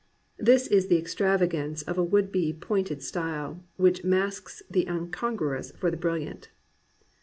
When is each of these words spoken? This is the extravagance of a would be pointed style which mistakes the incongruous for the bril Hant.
This 0.39 0.65
is 0.65 0.87
the 0.87 0.97
extravagance 0.97 1.83
of 1.83 1.95
a 1.95 2.03
would 2.03 2.31
be 2.31 2.53
pointed 2.53 3.03
style 3.03 3.63
which 3.75 4.03
mistakes 4.03 4.63
the 4.67 4.87
incongruous 4.87 5.71
for 5.77 5.91
the 5.91 5.95
bril 5.97 6.25
Hant. 6.25 6.49